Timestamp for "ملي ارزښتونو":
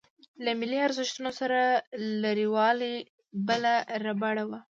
0.59-1.31